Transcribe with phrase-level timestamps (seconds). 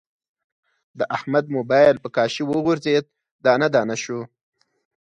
[0.99, 3.05] د احمد مبایل په کاشي و غورځید،
[3.45, 4.19] دانه دانه شو.